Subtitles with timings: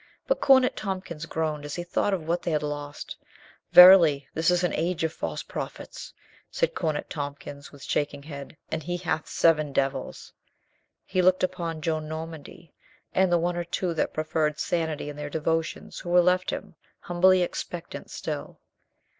[0.25, 3.17] But Cornet Tompkins groaned as he thought of what they had lost.
[3.71, 6.11] "Verily, this is an age of false prophets,"
[6.49, 10.33] said Cornet Tompkins, with shaking head, "and he hath seven devils."
[11.05, 12.73] He looked upon Joan Normandy
[13.13, 16.73] and the one or two that preferred sanity in their devotions who were left him,
[17.01, 18.59] humbly expectant still.